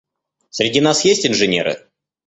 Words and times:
Среди 0.49 0.81
нас 0.81 1.05
есть 1.05 1.27
инженеры? 1.27 1.87